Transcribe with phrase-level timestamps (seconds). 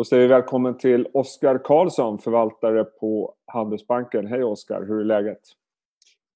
[0.00, 4.26] Då säger vi välkommen till Oskar Karlsson, förvaltare på Handelsbanken.
[4.26, 5.40] Hej Oskar, hur är läget?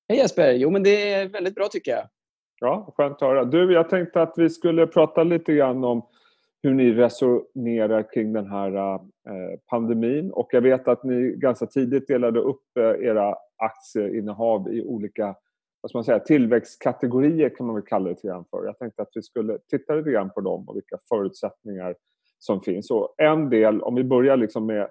[0.08, 0.52] Hej Jesper!
[0.52, 2.04] Jo men det är väldigt bra tycker jag.
[2.60, 3.44] Ja, skönt att höra.
[3.44, 6.06] Du, jag tänkte att vi skulle prata lite grann om
[6.62, 9.00] hur ni resonerar kring den här eh,
[9.66, 10.30] pandemin.
[10.30, 15.36] Och jag vet att ni ganska tidigt delade upp eh, era aktieinnehav i olika
[15.80, 18.64] vad ska man säga, tillväxtkategorier kan man väl kalla det grann för.
[18.64, 21.94] Jag tänkte att vi skulle titta lite grann på dem och vilka förutsättningar
[22.44, 22.90] som finns.
[22.90, 24.88] Och en del, om vi börjar liksom med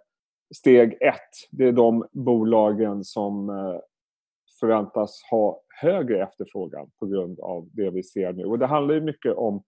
[0.55, 3.79] steg ett, det är de bolagen som eh,
[4.59, 8.45] förväntas ha högre efterfrågan på grund av det vi ser nu.
[8.45, 9.63] Och det handlar ju mycket om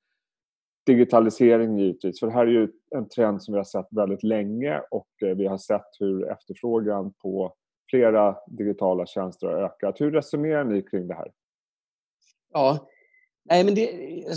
[0.85, 4.81] digitalisering givetvis, för det här är ju en trend som vi har sett väldigt länge
[4.91, 7.53] och eh, vi har sett hur efterfrågan på
[7.89, 10.01] flera digitala tjänster har ökat.
[10.01, 11.31] Hur resonerar ni kring det här?
[12.53, 12.87] Ja,
[13.49, 13.89] Nej, men det,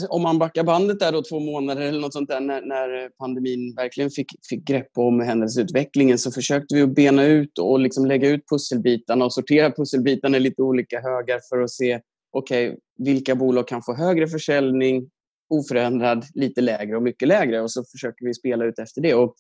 [0.09, 3.75] om man backar bandet där då två månader eller något sånt där när, när pandemin
[3.75, 8.29] verkligen fick, fick grepp om händelseutvecklingen så försökte vi att bena ut och liksom lägga
[8.29, 12.01] ut pusselbitarna och sortera pusselbitarna i lite olika högar för att se
[12.33, 15.11] okay, vilka bolag kan få högre försäljning,
[15.51, 19.15] oförändrad, lite lägre och mycket lägre och så försöker vi spela ut efter det.
[19.15, 19.35] Och,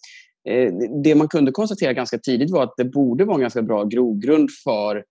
[0.48, 0.72] eh,
[1.04, 4.50] det man kunde konstatera ganska tidigt var att det borde vara en ganska bra grogrund
[4.64, 5.04] för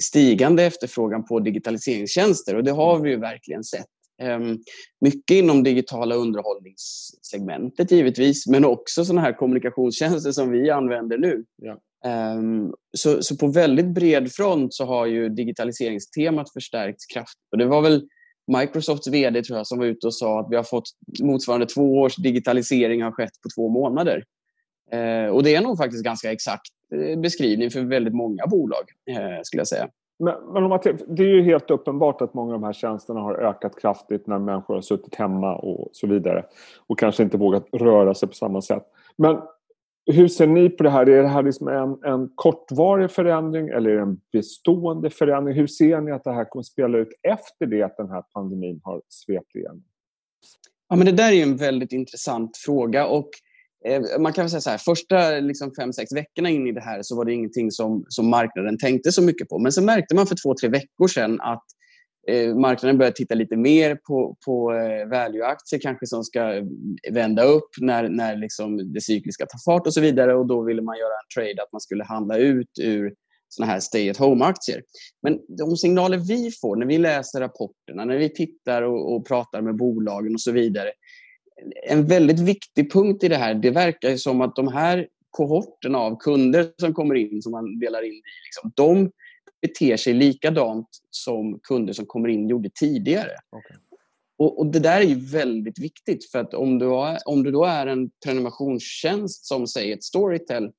[0.00, 3.86] stigande efterfrågan på digitaliseringstjänster och det har vi ju verkligen sett.
[4.22, 4.58] Ehm,
[5.00, 11.44] mycket inom digitala underhållningssegmentet givetvis, men också sådana här kommunikationstjänster som vi använder nu.
[11.56, 11.78] Ja.
[12.10, 17.48] Ehm, så, så, på väldigt bred front så har ju digitaliseringstemat förstärkts kraftigt.
[17.52, 18.08] Och det var väl
[18.58, 20.90] Microsofts VD tror jag som var ute och sa att vi har fått
[21.22, 24.24] motsvarande två års digitalisering har skett på två månader.
[24.90, 29.42] Ehm, och det är nog faktiskt ganska exakt Eh, beskrivning för väldigt många bolag, eh,
[29.42, 29.88] skulle jag säga.
[30.18, 33.20] Men, men om man, det är ju helt uppenbart att många av de här tjänsterna
[33.20, 36.44] har ökat kraftigt när människor har suttit hemma och så vidare
[36.86, 38.82] och kanske inte vågat röra sig på samma sätt.
[39.16, 39.38] Men
[40.06, 41.08] hur ser ni på det här?
[41.08, 45.56] Är det här liksom en, en kortvarig förändring eller är det en bestående förändring?
[45.56, 48.22] Hur ser ni att det här kommer att spela ut efter det att den här
[48.34, 49.84] pandemin har svept igenom?
[50.88, 53.47] Ja, men det där är en väldigt intressant fråga och Eh,
[53.86, 56.80] Eh, man kan väl säga så här, första liksom fem, sex veckorna in i det
[56.80, 59.58] här så var det ingenting som, som marknaden tänkte så mycket på.
[59.58, 61.64] Men sen märkte man för två, tre veckor sedan att
[62.28, 66.62] eh, marknaden började titta lite mer på, på eh, value-aktier kanske som ska
[67.12, 70.34] vända upp när, när liksom det cykliska tar fart och så vidare.
[70.34, 73.12] Och då ville man göra en trade att man skulle handla ut ur
[73.48, 74.82] såna här stay at home-aktier.
[75.22, 79.62] Men de signaler vi får när vi läser rapporterna, när vi tittar och, och pratar
[79.62, 80.92] med bolagen och så vidare
[81.86, 86.16] en väldigt viktig punkt i det här, det verkar som att de här kohorterna av
[86.16, 89.10] kunder som kommer in, som man delar in i, liksom, de
[89.62, 93.30] beter sig likadant som kunder som kommer in gjorde tidigare.
[93.56, 93.76] Okay.
[94.38, 97.50] Och, och, Det där är ju väldigt viktigt för att om du, har, om du
[97.50, 100.70] då är en prenumerationstjänst som säger ett Storytel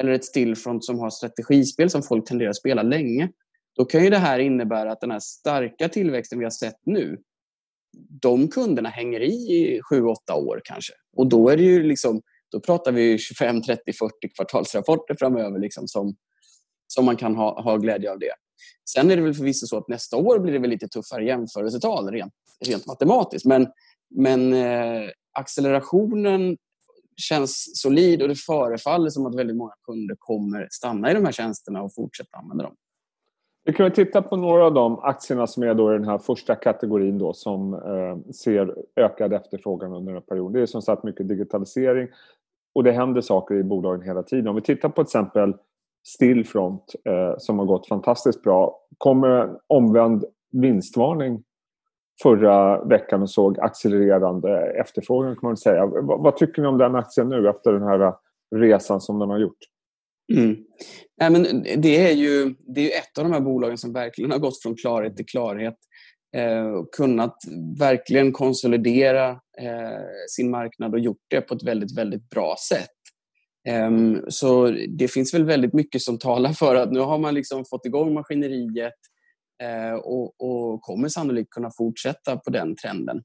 [0.00, 3.28] eller ett Stillfront som har strategispel som folk tenderar att spela länge,
[3.76, 7.18] då kan ju det här innebära att den här starka tillväxten vi har sett nu,
[8.20, 10.92] de kunderna hänger i 7-8 år kanske.
[11.16, 15.88] Och då är det ju liksom, då pratar vi 25, 30, 40 kvartalsrapporter framöver liksom
[15.88, 16.16] som,
[16.86, 18.32] som man kan ha, ha glädje av det.
[18.90, 22.10] Sen är det väl förvisso så att nästa år blir det väl lite tuffare jämförelsetal
[22.10, 22.32] rent,
[22.66, 23.46] rent matematiskt.
[23.46, 23.66] Men,
[24.10, 26.56] men eh, accelerationen
[27.16, 31.32] känns solid och det förefaller som att väldigt många kunder kommer stanna i de här
[31.32, 32.74] tjänsterna och fortsätta använda dem.
[33.64, 36.54] Vi kan titta på några av de aktierna som är då i den här första
[36.54, 40.52] kategorin då, som eh, ser ökad efterfrågan under en period.
[40.52, 42.08] Det är som sagt mycket digitalisering
[42.74, 44.48] och det händer saker i bolagen hela tiden.
[44.48, 45.54] Om vi tittar på till exempel
[46.06, 48.80] Stillfront eh, som har gått fantastiskt bra.
[48.98, 51.42] kommer en omvänd vinstvarning
[52.22, 55.86] förra veckan och såg accelererande efterfrågan kan man säga.
[55.86, 58.14] V vad tycker ni om den aktien nu efter den här
[58.56, 59.58] resan som den har gjort?
[60.32, 60.56] Mm.
[61.20, 64.30] Nej, men det, är ju, det är ju ett av de här bolagen som verkligen
[64.30, 65.76] har gått från klarhet till klarhet
[66.36, 67.36] eh, och kunnat
[67.78, 69.30] verkligen konsolidera
[69.60, 72.90] eh, sin marknad och gjort det på ett väldigt, väldigt bra sätt.
[73.68, 73.90] Eh,
[74.28, 77.86] så det finns väl väldigt mycket som talar för att nu har man liksom fått
[77.86, 78.92] igång maskineriet
[79.62, 83.22] eh, och, och kommer sannolikt kunna fortsätta på den trenden.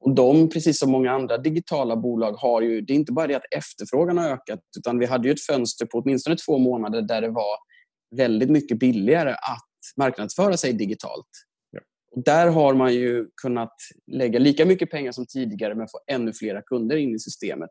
[0.00, 2.80] Och de, precis som många andra digitala bolag, har ju...
[2.80, 5.86] Det är inte bara det att efterfrågan har ökat utan vi hade ju ett fönster
[5.86, 7.56] på åtminstone två månader där det var
[8.16, 11.28] väldigt mycket billigare att marknadsföra sig digitalt.
[11.70, 11.80] Ja.
[12.16, 13.74] Och där har man ju kunnat
[14.12, 17.70] lägga lika mycket pengar som tidigare men få ännu flera kunder in i systemet.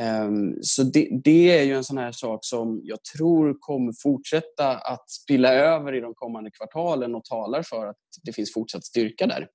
[0.00, 4.78] Um, så det, det, är ju en sån här sak som jag tror kommer fortsätta
[4.78, 9.26] att spilla över i de kommande kvartalen och talar för att det finns fortsatt styrka
[9.26, 9.48] där.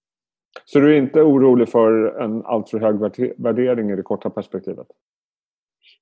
[0.65, 2.99] Så du är inte orolig för en alltför hög
[3.37, 4.87] värdering i det korta perspektivet?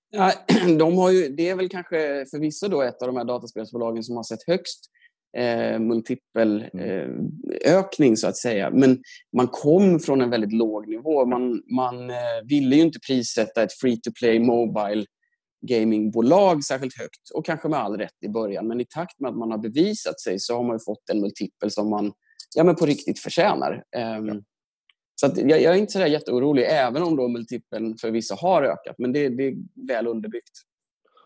[0.09, 0.31] Ja,
[0.79, 4.15] de har ju, det är väl kanske förvisso då ett av de här dataspelsbolagen som
[4.15, 4.79] har sett högst
[5.37, 8.13] eh, multipelökning, mm.
[8.13, 8.69] eh, så att säga.
[8.69, 9.01] Men
[9.37, 11.25] man kom från en väldigt låg nivå.
[11.25, 12.15] Man, man eh,
[12.49, 15.05] ville ju inte prissätta ett free-to-play mobile
[15.67, 18.67] gamingbolag särskilt högt och kanske med all rätt i början.
[18.67, 21.71] Men i takt med att man har bevisat sig så har man fått en multipel
[21.71, 22.11] som man
[22.55, 23.83] ja, men på riktigt förtjänar.
[24.17, 24.35] Um, ja.
[25.15, 28.95] Så jag, jag, är inte så jätteorolig, även om då multipeln för vissa har ökat.
[28.97, 29.55] Men det, det är
[29.87, 30.51] väl underbyggt.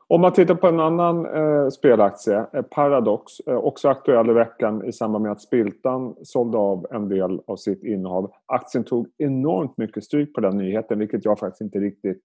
[0.07, 4.85] Om man tittar på en annan eh, spelaktie, eh, Paradox, eh, också aktuell i veckan
[4.85, 8.33] i samband med att Spiltan sålde av en del av sitt innehav.
[8.45, 12.21] Aktien tog enormt mycket stryk på den nyheten, vilket jag faktiskt inte riktigt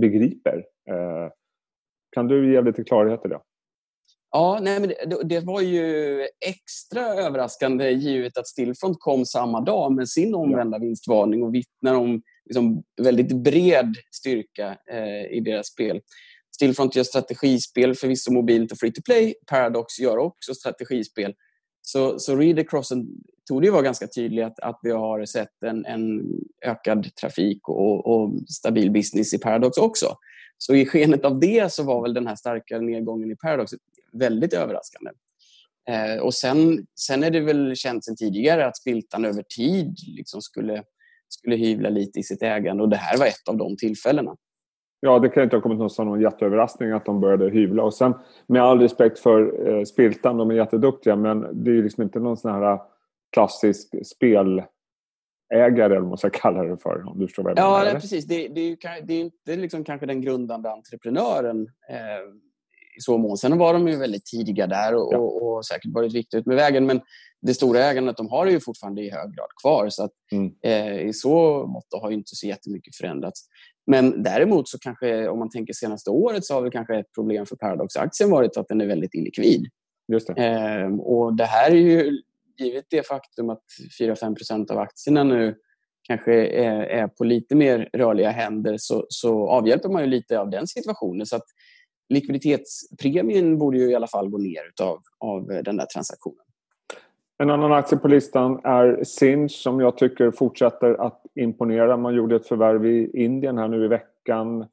[0.00, 0.64] begriper.
[0.90, 1.32] Eh,
[2.12, 3.40] kan du ge lite klarhet i det?
[4.32, 9.92] Ja, nej, men det, det, var ju extra överraskande givet att Stillfront kom samma dag
[9.92, 10.80] med sin omvända ja.
[10.80, 16.00] vinstvarning och vittnar om liksom, väldigt bred styrka eh, i deras spel.
[16.54, 19.34] Stillfront gör strategispel, förvisso mobilt och free to play.
[19.46, 21.34] Paradox gör också strategispel.
[21.82, 23.06] Så, så read acrossen
[23.48, 26.22] tog det vara ganska tydligt att, att vi har sett en, en
[26.66, 30.16] ökad trafik och, och, stabil business i Paradox också.
[30.58, 33.72] Så i skenet av det så var väl den här starka nedgången i Paradox
[34.12, 35.10] väldigt överraskande.
[35.88, 40.42] Eh, och sen, sen är det väl känt sedan tidigare att Spiltan över tid liksom
[40.42, 40.82] skulle,
[41.28, 44.36] skulle hyvla lite i sitt ägande och det här var ett av de tillfällena.
[45.00, 47.82] Ja, det kan inte ha kommit som någon jätteöverraskning att de började hyvla.
[47.82, 48.14] Och sen
[48.46, 52.36] med all respekt för eh, Spiltan, de är jätteduktiga men det är liksom inte någon
[52.36, 52.78] sån här
[53.32, 54.66] klassisk spelägare
[55.84, 57.08] eller vad man ska kalla det för.
[57.08, 57.86] Om du förstår vad jag menar.
[57.86, 58.24] Ja, precis.
[58.24, 62.49] Det, det, är ju, det är inte liksom kanske den grundande entreprenören eh,
[63.00, 63.36] i så mån.
[63.36, 65.18] Sen var de ju väldigt tidiga där och, ja.
[65.18, 66.86] och, och säkert varit viktigt ut med vägen.
[66.86, 67.00] Men
[67.42, 69.88] det stora ägandet de har är ju fortfarande i hög grad kvar.
[69.88, 70.52] Så att, mm.
[70.62, 73.40] eh, i så mått har inte så jättemycket förändrats.
[73.86, 77.46] Men däremot så kanske om man tänker senaste året så har väl kanske ett problem
[77.46, 79.66] för Paradox-aktien varit att den är väldigt illikvid.
[80.12, 80.46] Just det.
[80.46, 82.22] Eh, och det här är ju
[82.58, 83.64] givet det faktum att
[84.00, 85.54] 4-5% av aktierna nu
[86.02, 90.50] kanske är, är, på lite mer rörliga händer så, så avhjälper man ju lite av
[90.50, 91.26] den situationen.
[91.26, 91.46] Så att
[92.10, 96.44] likviditetspremien borde ju i alla fall gå ner utav, av den där transaktionen.
[97.38, 101.96] En annan aktie på listan är Sinch som jag tycker fortsätter att imponera.
[101.96, 104.66] Man gjorde ett förvärv i Indien här nu i veckan.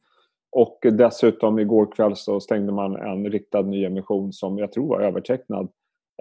[0.51, 5.69] Och dessutom igår kväll så stängde man en riktad nyemission som jag tror var övertecknad.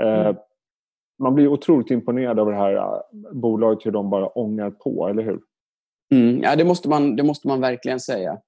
[0.02, 0.36] Eh, mm.
[1.18, 3.00] Man blir otroligt imponerad av det här eh,
[3.32, 5.40] bolaget, hur de bara ångar på, eller hur?
[6.14, 8.38] Mm, ja, det måste, man, det måste man verkligen säga.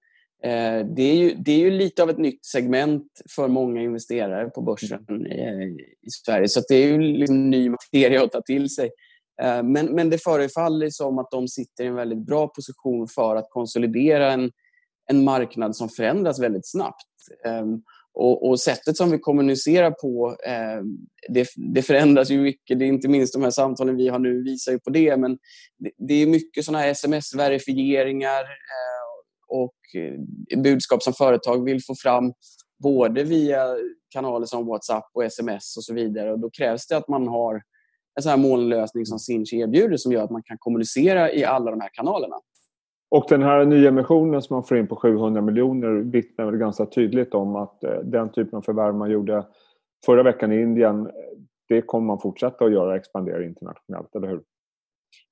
[0.44, 3.06] Eh, det är, ju, det är ju lite av ett nytt segment
[3.36, 5.66] för många investerare på börsen eh,
[6.06, 6.48] i Sverige.
[6.48, 8.90] Så det är ju liksom ny materia att ta till sig.
[9.42, 13.36] Eh, men, men det förefaller som att de sitter i en väldigt bra position för
[13.36, 14.50] att konsolidera en,
[15.10, 17.06] en marknad som förändras väldigt snabbt.
[17.46, 17.82] Ehm,
[18.14, 20.96] och, och sättet som vi kommunicerar på, ehm,
[21.28, 22.78] det, det, förändras ju mycket.
[22.78, 25.16] Det är inte minst de här samtalen vi har nu visar ju på det.
[25.16, 25.38] Men
[25.78, 28.44] det, det är mycket sådana här sms-verifieringar
[29.48, 32.32] och eh, budskap som företag vill få fram
[32.82, 33.76] både via
[34.10, 36.32] kanaler som WhatsApp och sms och så vidare.
[36.32, 37.54] Och då krävs det att man har
[38.16, 41.70] en sån här molnlösning som Sinch erbjuder som gör att man kan kommunicera i alla
[41.70, 42.36] de här kanalerna.
[43.10, 47.34] Och den här nyemissionen som man får in på 700 miljoner vittnar väl ganska tydligt
[47.34, 49.46] om att eh, den typen av förvärv man gjorde
[50.06, 51.10] förra veckan i Indien,
[51.68, 54.42] det kommer man fortsätta att göra, expandera internationellt, eller hur?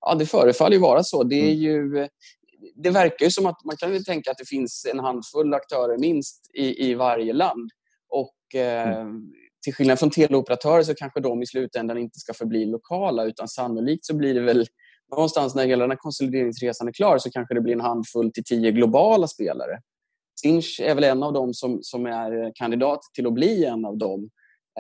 [0.01, 1.23] Ja, det förefaller ju vara så.
[1.23, 1.59] Det är mm.
[1.59, 2.09] ju
[2.75, 5.99] det verkar ju som att man kan ju tänka att det finns en handfull aktörer
[5.99, 7.71] minst i, i varje land.
[8.09, 9.33] Och eh, mm.
[9.65, 14.05] till skillnad från teleoperatörer så kanske de i slutändan inte ska förbli lokala utan sannolikt
[14.05, 14.67] så blir det väl
[15.11, 18.45] någonstans när hela den här konsolideringsresan är klar så kanske det blir en handfull till
[18.45, 19.79] tio globala spelare.
[20.41, 23.99] Sinch är väl en av dem som, som är kandidat till att bli en av
[23.99, 24.31] dem.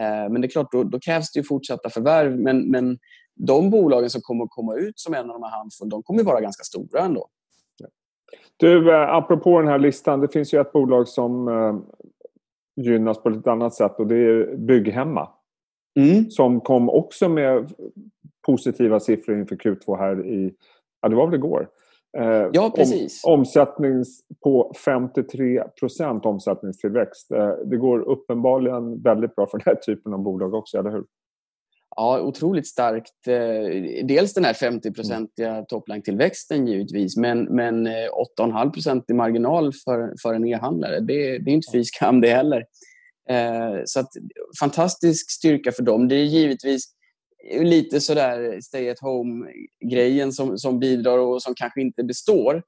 [0.00, 2.38] Eh, men det är klart, då, då, krävs det ju fortsatta förvärv.
[2.38, 2.98] Men, men
[3.34, 6.20] de bolagen som kommer att komma ut som en av de här handfull, de kommer
[6.20, 7.28] att vara ganska stora ändå.
[8.56, 10.20] Du, eh, apropå den här listan.
[10.20, 11.76] Det finns ju ett bolag som eh,
[12.76, 15.28] gynnas på ett annat sätt och det är Bygghemma.
[16.00, 16.30] Mm.
[16.30, 17.72] Som kom också med
[18.46, 20.54] positiva siffror inför Q2 här i,
[21.02, 21.68] ja det var väl igår.
[22.18, 23.24] Eh, ja, precis.
[23.24, 24.04] Om, omsättning
[24.42, 27.30] på 53 procent omsättningstillväxt.
[27.30, 31.04] Eh, det går uppenbarligen väldigt bra för den här typen av bolag också, eller hur?
[31.96, 33.26] Ja, otroligt starkt.
[33.26, 35.64] Eh, dels den här 50-procentiga mm.
[35.68, 41.00] topline-tillväxten givetvis, men, men 8,5 eh, i marginal för, för en e-handlare.
[41.00, 42.64] Det, det är inte fy skam det heller.
[43.28, 44.08] Eh, så att,
[44.60, 46.08] fantastisk styrka för dem.
[46.08, 46.84] Det är givetvis
[47.60, 52.62] lite sådär stay at home-grejen som, som bidrar och som kanske inte består.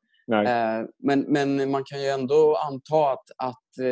[1.02, 3.86] Men, men man kan ju ändå anta att, att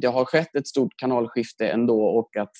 [0.00, 2.52] det har skett ett stort kanalskifte ändå och att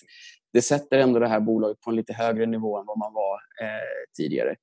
[0.53, 3.35] det sätter ändå det här bolaget på en lite högre nivå än vad man var
[3.63, 4.55] eh, tidigare.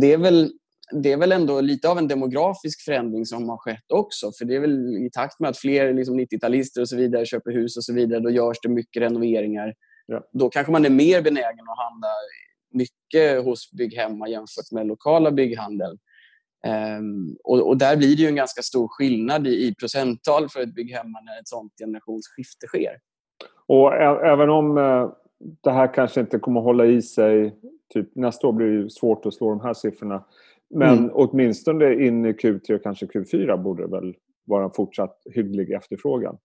[0.00, 0.52] Det är, väl,
[0.92, 4.32] det är väl ändå lite av en demografisk förändring som har skett också.
[4.38, 7.50] För det är väl i takt med att fler liksom 90-talister och så vidare köper
[7.50, 9.74] hus och så vidare, då görs det mycket renoveringar.
[10.06, 10.28] Ja.
[10.32, 12.08] Då kanske man är mer benägen att handla
[12.72, 15.98] mycket hos Bygghemma jämfört med lokala bygghandel.
[16.98, 20.60] Um, och, och, där blir det ju en ganska stor skillnad i, i procenttal för
[20.60, 22.98] ett Bygghemma när ett sånt generationsskifte sker.
[23.66, 23.94] Och
[24.26, 25.12] även om uh,
[25.60, 27.56] det här kanske inte kommer att hålla i sig,
[27.94, 30.24] typ, nästa år blir det svårt att slå de här siffrorna.
[30.74, 31.10] Men mm.
[31.14, 36.38] åtminstone in i Q3 och kanske Q4 borde det väl vara en fortsatt hygglig efterfrågan.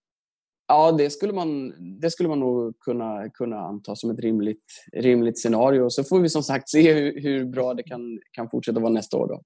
[0.68, 5.40] Ja, det skulle man, det skulle man nog kunna, kunna anta som ett rimligt, rimligt
[5.40, 5.90] scenario.
[5.90, 9.18] Så får vi som sagt se hur, hur bra det kan, kan fortsätta vara nästa
[9.18, 9.28] år.
[9.28, 9.42] Då.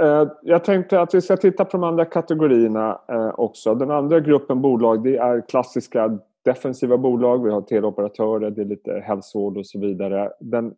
[0.00, 3.74] Eh, jag tänkte att vi ska titta på de andra kategorierna eh, också.
[3.74, 7.44] Den andra gruppen bolag det är klassiska defensiva bolag.
[7.44, 10.32] Vi har teleoperatörer, det är lite hälsovård och så vidare.
[10.40, 10.74] Den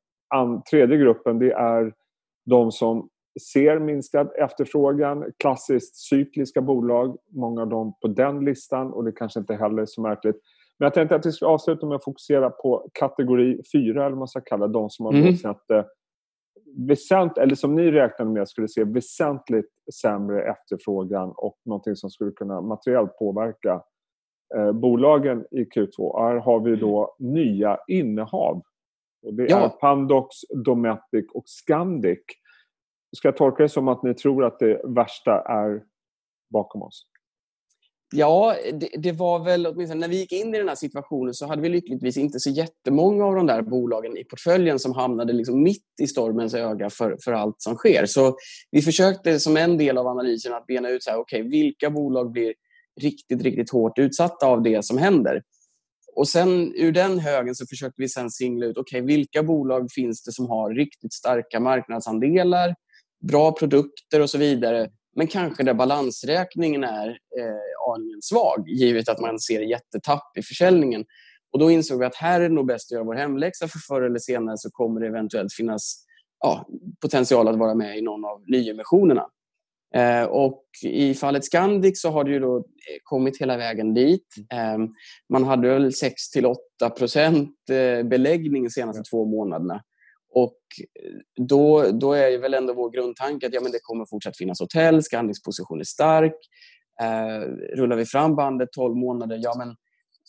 [0.71, 1.93] tredje gruppen det är
[2.47, 3.09] de som
[3.53, 5.25] ser minskad efterfrågan.
[5.39, 9.87] Klassiskt cykliska bolag, många av dem på den listan och det kanske inte heller är
[9.87, 10.37] så märkligt.
[10.79, 14.19] Men jag tänkte att vi ska avsluta med att fokusera på kategori 4, eller vad
[14.19, 15.37] man ska kalla de som har mm.
[15.37, 15.85] sett eh,
[16.89, 19.71] väsent, eller som ni räknade med skulle se väsentligt
[20.03, 23.83] sämre efterfrågan och någonting som skulle kunna materiellt påverka
[24.75, 26.29] bolagen i Q2.
[26.29, 28.63] Här har vi då nya innehav.
[29.27, 29.65] Och det ja.
[29.65, 32.19] är Pandox, Dometic och Scandic.
[33.17, 35.83] Ska jag tolka det som att ni tror att det värsta är
[36.51, 37.07] bakom oss?
[38.15, 41.47] Ja, det, det, var väl åtminstone när vi gick in i den här situationen så
[41.47, 45.63] hade vi lyckligtvis inte så jättemånga av de där bolagen i portföljen som hamnade liksom
[45.63, 48.07] mitt i stormens öga för, för allt som sker.
[48.07, 48.37] Så
[48.71, 52.33] vi försökte som en del av analysen att bena ut så här, okay, vilka bolag
[52.33, 52.55] blir
[53.01, 55.43] riktigt, riktigt hårt utsatta av det som händer.
[56.15, 60.23] Och sen ur den högen så försökte vi sen singla ut okay, vilka bolag finns
[60.23, 62.75] det som har riktigt starka marknadsandelar,
[63.29, 69.21] bra produkter och så vidare men kanske där balansräkningen är eh, aningen svag givet att
[69.21, 71.05] man ser jättetapp i försäljningen.
[71.53, 73.79] Och då insåg vi att här är det nog bäst att göra vår hemläxa för
[73.79, 76.05] förr eller senare så kommer det eventuellt finnas
[76.41, 76.67] ja,
[77.01, 79.27] potential att vara med i någon av nyemissionerna.
[79.95, 82.63] Eh, och I fallet Scandic så har det ju då eh,
[83.03, 84.27] kommit hela vägen dit.
[84.53, 84.79] Eh,
[85.29, 86.15] man hade väl 6
[86.81, 89.83] 8 procent eh, beläggning de senaste två månaderna.
[90.35, 90.59] Och
[91.49, 95.03] då, då är väl ändå vår grundtanke att ja, men det kommer fortsatt finnas hotell,
[95.03, 96.37] Scandics position är stark.
[97.77, 99.77] Rullar vi fram bandet 12 månader, ja men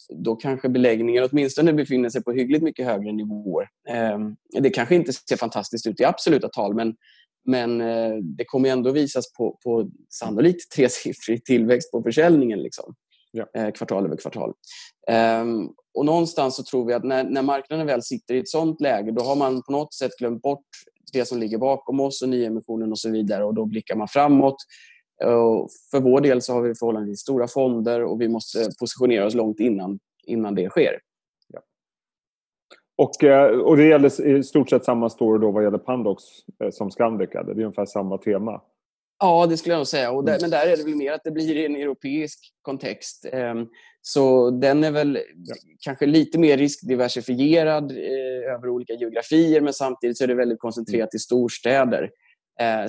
[0.09, 3.67] då kanske beläggningen åtminstone befinner sig på hyggligt mycket högre nivåer.
[3.89, 4.19] Eh,
[4.61, 6.95] det kanske inte ser fantastiskt ut i absoluta tal, men,
[7.45, 12.59] men eh, det kommer ändå visas på, på sannolikt tresiffrig tillväxt på försäljningen.
[12.59, 12.95] Liksom
[13.33, 13.47] ja.
[13.55, 14.53] Eh, kvartal över kvartal.
[15.07, 18.81] Ehm, och någonstans så tror vi att när, när marknaden väl sitter i ett sånt
[18.81, 20.65] läge då har man på något sätt glömt bort
[21.13, 24.55] det som ligger bakom oss och nyemissionen och så vidare och då blickar man framåt.
[25.25, 29.33] Och för vår del så har vi förhållandevis stora fonder och vi måste positionera oss
[29.33, 30.99] långt innan, innan det sker.
[32.95, 36.23] Och, eh, och det gäller i stort sett samma story då vad gäller Pandox
[36.63, 37.53] eh, som Scandic hade.
[37.53, 38.61] Det är ungefär samma tema.
[39.19, 40.11] Ja, det skulle jag nog säga.
[40.11, 40.41] Och där, mm.
[40.41, 43.25] men där är det väl mer att det blir i en europeisk kontext.
[43.31, 43.67] Ehm,
[44.01, 45.55] så den är väl ja.
[45.79, 51.01] kanske lite mer riskdiversifierad eh, över olika geografier men samtidigt så är det väldigt koncentrerat
[51.01, 51.09] mm.
[51.09, 52.09] till storstäder.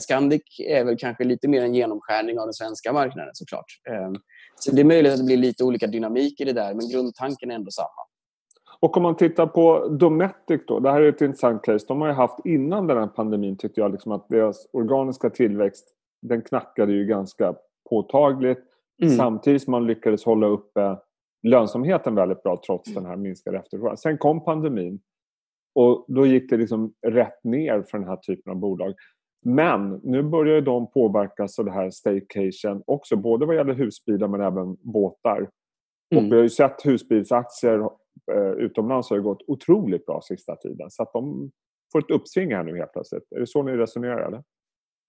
[0.01, 3.65] Scandic är väl kanske lite mer en genomskärning av den svenska marknaden såklart.
[3.91, 4.15] Ehm,
[4.61, 7.51] så det är möjligt att det blir lite olika dynamik i det där men grundtanken
[7.51, 8.14] är ändå samma.
[8.85, 11.85] Och om man tittar på Dometic då, det här är ett intressant case.
[11.89, 15.95] De har ju haft innan den här pandemin tyckte jag liksom att deras organiska tillväxt
[16.23, 17.55] den knackade ju ganska
[17.91, 18.59] påtagligt.
[19.03, 19.17] Mm.
[19.17, 20.99] Samtidigt som man lyckades hålla uppe
[21.43, 23.03] lönsamheten väldigt bra trots mm.
[23.03, 23.97] den här minskade efterfrågan.
[23.97, 25.01] Sen kom pandemin
[25.75, 28.95] och då gick det liksom rätt ner för den här typen av bolag.
[29.45, 34.41] Men nu börjar de påverkas av det här staycation också, både vad gäller husbilar men
[34.41, 35.51] även båtar.
[36.15, 36.25] Mm.
[36.25, 37.89] Och vi har ju sett husbilsaktier
[38.59, 40.91] utomlands har gått otroligt bra sista tiden.
[40.91, 41.51] Så att de
[41.93, 43.33] får ett uppsving här nu helt plötsligt.
[43.37, 44.29] Är det så ni resonerar?
[44.29, 44.43] Eller?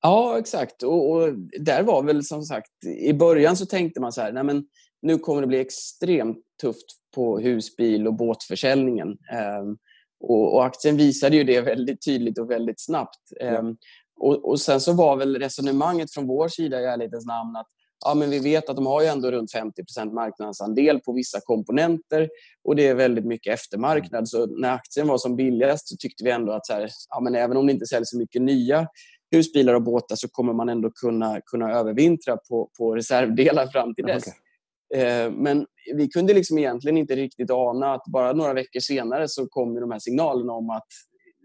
[0.01, 0.83] Ja, exakt.
[0.83, 4.43] Och, och, där var väl som sagt, i början så tänkte man så här, nej
[4.43, 4.67] men
[5.01, 6.85] nu kommer det bli extremt tufft
[7.15, 9.07] på husbil och båtförsäljningen.
[9.07, 9.77] Um,
[10.19, 13.19] och, och, aktien visade ju det väldigt tydligt och väldigt snabbt.
[13.41, 13.77] Um,
[14.19, 17.67] och, och, sen så var väl resonemanget från vår sida i ärlighetens namn att
[18.05, 22.29] ja, men vi vet att de har ju ändå runt 50% marknadsandel på vissa komponenter
[22.63, 24.29] och det är väldigt mycket eftermarknad.
[24.29, 27.35] Så när aktien var som billigast så tyckte vi ändå att så här, ja, men
[27.35, 28.87] även om det inte säljs så mycket nya
[29.31, 34.05] husbilar och båtar så kommer man ändå kunna, kunna övervintra på, på reservdelar fram till
[34.05, 34.23] dess.
[34.23, 35.29] Okay.
[35.29, 39.75] Men vi kunde liksom egentligen inte riktigt ana att bara några veckor senare så kom
[39.75, 40.87] de här signalerna om att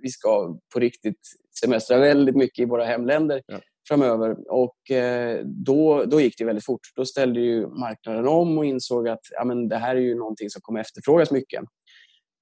[0.03, 1.21] vi ska på riktigt
[1.61, 3.61] semestra väldigt mycket i våra hemländer ja
[3.91, 4.37] framöver.
[4.49, 6.81] Och eh, då, då gick det väldigt fort.
[6.97, 10.51] Då ställde ju marknaden om och insåg att ja, men det här är ju någonting
[10.51, 11.65] som kommer efterfrågas mycket.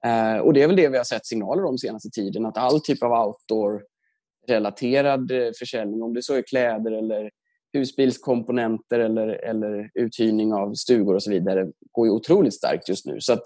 [0.05, 2.81] Eh, och det är väl det vi har sett signaler om senaste tiden, att all
[2.81, 7.31] typ av outdoor-relaterad eh, försäljning, om det så är kläder eller
[7.73, 13.17] husbilskomponenter eller, eller uthyrning av stugor och så vidare, går ju otroligt starkt just nu.
[13.19, 13.43] Så att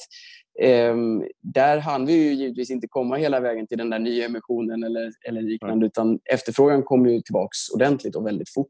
[0.92, 4.84] Um, där hann vi ju givetvis inte komma hela vägen till den där nya emissionen
[4.84, 5.86] eller, eller liknande, mm.
[5.86, 8.70] utan efterfrågan kom ju tillbaks ordentligt och väldigt fort.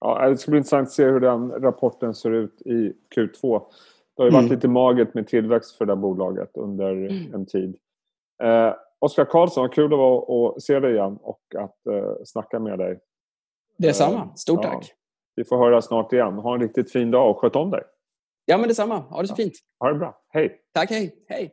[0.00, 3.62] Ja, det ska bli intressant att se hur den rapporten ser ut i Q2.
[4.16, 4.54] Det har ju varit mm.
[4.54, 7.34] lite magert med tillväxt för det bolaget under mm.
[7.34, 7.76] en tid.
[8.42, 13.00] Eh, Oskar Karlsson, kul att, vara, se dig igen och att eh, snacka med dig.
[13.76, 14.18] Detsamma.
[14.18, 14.78] Eh, Stort tack.
[14.80, 14.94] Ja,
[15.36, 16.34] vi får höra snart igen.
[16.34, 17.82] Ha en riktigt fin dag och sköt om dig.
[18.46, 18.98] Ja, men detsamma.
[19.10, 19.54] Ha det så fint.
[19.80, 20.12] Ha det bra.
[20.34, 20.48] Hej.
[20.74, 21.12] Tack, hej.
[21.28, 21.50] Hej.